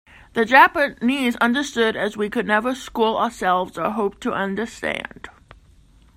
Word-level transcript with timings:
The 0.33 0.45
Japanese 0.45 1.35
understood 1.35 1.95
as 1.95 2.17
we 2.17 2.27
could 2.27 2.47
never 2.47 2.73
school 2.73 3.17
ourselves 3.17 3.77
or 3.77 3.91
hope 3.91 4.19
to 4.21 4.31
understand. 4.31 5.29